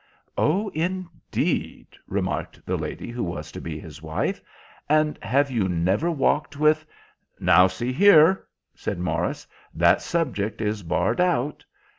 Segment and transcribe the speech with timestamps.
[0.35, 4.41] "Oh, indeed," remarked the lady who was to be his wife,
[4.89, 6.83] "and have you never walked with—"
[7.39, 9.45] "Now, see here," said Morris,
[9.75, 11.63] "that subject is barred out.